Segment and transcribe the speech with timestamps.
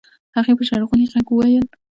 [0.35, 1.65] هغې په ژړغوني غږ وويل.